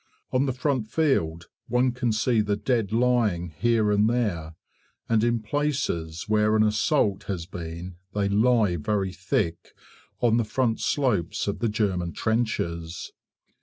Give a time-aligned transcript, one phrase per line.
[0.31, 4.55] On the front field one can see the dead lying here and there,
[5.07, 9.75] and in places where an assault has been they lie very thick
[10.19, 13.11] on the front slopes of the German trenches.